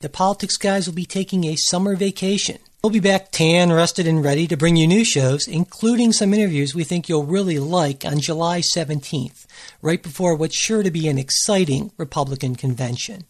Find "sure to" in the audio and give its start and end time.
10.56-10.90